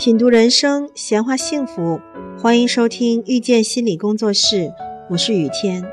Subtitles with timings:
[0.00, 2.00] 品读人生，闲话幸福，
[2.38, 4.72] 欢迎收听遇见心理工作室，
[5.10, 5.84] 我是雨天。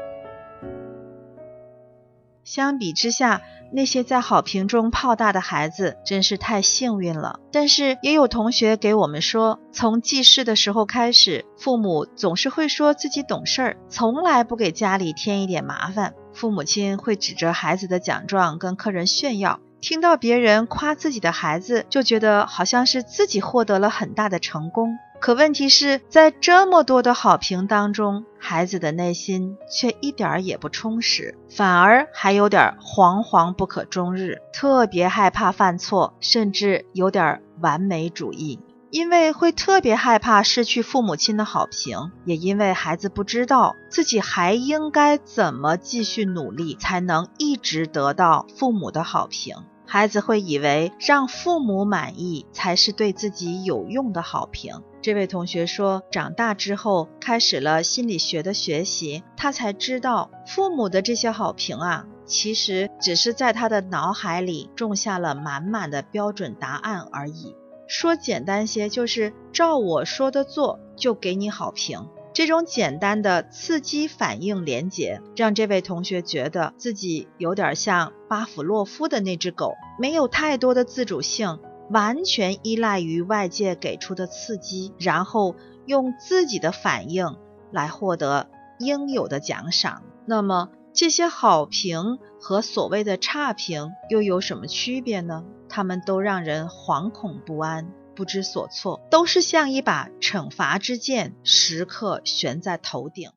[2.46, 3.42] 相比之下，
[3.74, 7.42] 那些在好评中泡大的孩子真是太幸运了。
[7.52, 16.14] 但是也有同学给我们说，从记事的时候开始，父母总是会说自己懂事儿，从来不给家里添一点麻烦。
[16.32, 19.60] 父母亲会指着孩子的奖状跟客人炫耀。
[19.80, 24.98] 听到别人夸自己的孩子，就觉得好像是自己获得了很大的成功。
[25.20, 38.60] 可问题是在这么多的好评当中，孩子的内心却一点儿也不充实，反而还有点惶惶不可终日，特别害怕犯错，甚至有点完美主义。
[38.90, 49.56] 因为会特别害怕失去父母亲的好评，也因为孩子不知道自己还应该怎么继续努力，才能一直得到父母的好评。
[49.86, 54.82] 孩子会以为让父母满意才是对自己有用的好评。
[55.02, 67.56] 这位同学说，长大之后开始了心理学的学习，他才知道父母的这些好评啊，其实只是在他的脑海里种下了满满的标准答案而已。
[67.88, 72.08] 说简单些，就是照我说的做，就给你好评。
[72.34, 85.56] 这种简单的刺激反应连结，让这位同学觉得自己有点像巴甫洛夫的那只狗，没有太多的自主性，完全依赖于外界给出的刺激，然后
[85.88, 87.38] 用自己的反应
[87.72, 90.04] 来获得应有的奖赏。
[90.28, 95.44] 那么，这些好评和所谓的差评又有什么区别呢？
[95.78, 97.92] 他们都让人惶恐不安。
[98.16, 103.30] 不知所措，都是像一把惩罚之剑，时刻悬在头顶。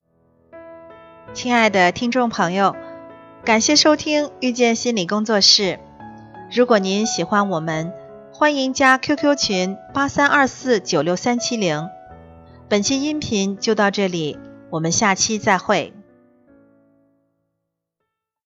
[1.35, 2.75] 亲爱的听众朋友，
[3.45, 5.81] 感谢收听遇见心理工作室。
[6.51, 7.93] 如果您喜欢我们，
[8.33, 11.91] 欢迎加 QQ 群八三二四九六三七零。
[12.71, 14.39] 本期音频就到这里，
[14.71, 15.93] 我们下期再会。